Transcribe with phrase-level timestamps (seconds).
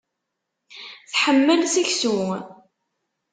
[1.13, 2.19] Tḥemmel seksu.